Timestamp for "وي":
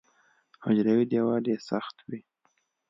2.09-2.21